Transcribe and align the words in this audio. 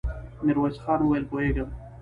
ميرويس 0.45 0.77
خان 0.83 0.99
وويل: 1.01 1.23
پوهېږم. 1.31 1.69